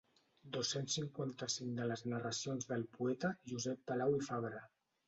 [0.55, 4.69] Dos-cents cinquanta-cinc de les narracions del poeta Josep Palau i Fabre.